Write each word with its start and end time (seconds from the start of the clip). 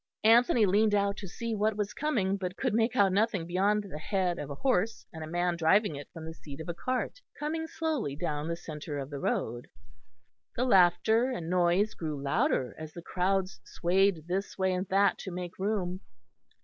Anthony 0.23 0.65
leaned 0.65 0.95
out 0.95 1.15
to 1.17 1.27
see 1.27 1.53
what 1.53 1.77
was 1.77 1.93
coming, 1.93 2.35
but 2.35 2.57
could 2.57 2.73
make 2.73 2.95
out 2.95 3.11
nothing 3.13 3.45
beyond 3.45 3.83
the 3.83 3.99
head 3.99 4.39
of 4.39 4.49
a 4.49 4.55
horse, 4.55 5.05
and 5.13 5.23
a 5.23 5.27
man 5.27 5.55
driving 5.55 5.95
it 5.95 6.07
from 6.11 6.25
the 6.25 6.33
seat 6.33 6.59
of 6.59 6.67
a 6.67 6.73
cart, 6.73 7.21
coming 7.37 7.67
slowly 7.67 8.15
down 8.15 8.47
the 8.47 8.55
centre 8.55 8.97
of 8.97 9.11
the 9.11 9.19
road. 9.19 9.67
The 10.55 10.65
laughter 10.65 11.29
and 11.29 11.51
noise 11.51 11.93
grew 11.93 12.19
louder 12.19 12.73
as 12.79 12.93
the 12.93 13.03
crowds 13.03 13.61
swayed 13.63 14.25
this 14.27 14.57
way 14.57 14.73
and 14.73 14.87
that 14.87 15.19
to 15.19 15.29
make 15.31 15.59
room. 15.59 15.99